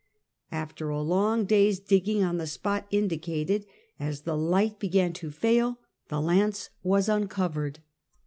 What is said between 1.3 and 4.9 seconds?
day's digging on the spot indicated, as the light